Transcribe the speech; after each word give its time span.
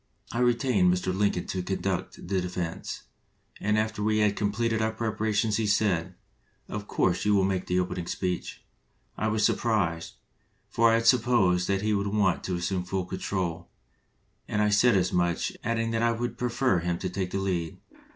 I 0.31 0.39
retained 0.39 0.91
Mr. 0.91 1.15
Lin 1.15 1.31
coln 1.31 1.45
to 1.45 1.61
conduct 1.61 2.27
the 2.27 2.41
defense, 2.41 3.03
and 3.59 3.77
after 3.77 4.01
we 4.01 4.17
had 4.17 4.35
completed 4.35 4.81
our 4.81 4.91
preparations 4.91 5.57
he 5.57 5.67
said, 5.67 6.15
'Of 6.67 6.87
course 6.87 7.23
you 7.23 7.35
will 7.35 7.43
make 7.43 7.67
the 7.67 7.79
opening 7.79 8.07
speech.' 8.07 8.63
I 9.15 9.27
was 9.27 9.45
sur 9.45 9.53
prised, 9.53 10.15
for 10.69 10.89
I 10.89 10.95
had 10.95 11.05
supposed 11.05 11.67
that 11.67 11.83
he 11.83 11.93
would 11.93 12.07
want 12.07 12.43
to 12.45 12.55
assume 12.55 12.83
full 12.83 13.05
control, 13.05 13.69
and 14.47 14.59
I 14.59 14.69
said 14.69 14.97
as 14.97 15.13
much, 15.13 15.55
adding 15.63 15.91
that 15.91 16.01
I 16.01 16.13
would 16.13 16.35
prefer 16.35 16.79
him 16.79 16.97
to 16.97 17.07
take 17.07 17.29
the 17.29 17.37
lead. 17.37 17.77